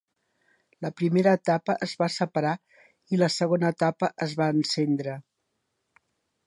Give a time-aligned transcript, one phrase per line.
[0.85, 2.55] La primera etapa es va separar
[3.17, 5.19] i la segona etapa es va encendre.